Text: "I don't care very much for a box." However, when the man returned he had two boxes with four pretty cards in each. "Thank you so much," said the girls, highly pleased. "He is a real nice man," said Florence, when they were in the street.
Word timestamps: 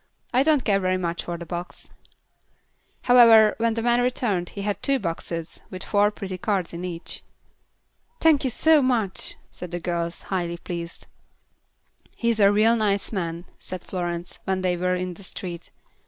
"I 0.33 0.41
don't 0.41 0.63
care 0.65 0.79
very 0.79 0.97
much 0.97 1.23
for 1.25 1.35
a 1.35 1.45
box." 1.45 1.91
However, 3.03 3.53
when 3.59 3.75
the 3.75 3.83
man 3.83 4.01
returned 4.01 4.49
he 4.49 4.63
had 4.63 4.81
two 4.81 4.97
boxes 4.97 5.61
with 5.69 5.83
four 5.83 6.09
pretty 6.09 6.39
cards 6.39 6.73
in 6.73 6.83
each. 6.83 7.21
"Thank 8.19 8.43
you 8.43 8.49
so 8.49 8.81
much," 8.81 9.35
said 9.51 9.69
the 9.69 9.79
girls, 9.79 10.21
highly 10.33 10.57
pleased. 10.57 11.05
"He 12.15 12.31
is 12.31 12.39
a 12.39 12.51
real 12.51 12.75
nice 12.75 13.11
man," 13.11 13.45
said 13.59 13.83
Florence, 13.83 14.39
when 14.45 14.61
they 14.61 14.75
were 14.75 14.95
in 14.95 15.13
the 15.13 15.23
street. 15.23 15.69